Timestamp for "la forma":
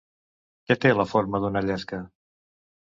0.97-1.43